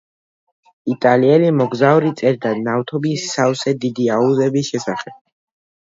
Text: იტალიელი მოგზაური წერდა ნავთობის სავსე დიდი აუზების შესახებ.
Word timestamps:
იტალიელი 0.93 1.51
მოგზაური 1.59 2.11
წერდა 2.23 2.55
ნავთობის 2.65 3.29
სავსე 3.37 3.79
დიდი 3.87 4.13
აუზების 4.19 4.75
შესახებ. 4.75 5.21